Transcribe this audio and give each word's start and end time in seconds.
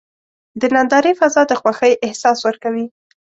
د 0.59 0.61
نندارې 0.75 1.11
فضا 1.19 1.41
د 1.47 1.51
خوښۍ 1.61 1.93
احساس 2.05 2.37
ورکوي. 2.47 2.85